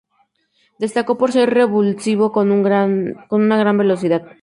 [0.79, 4.23] Destacó por ser un revulsivo con una gran velocidad.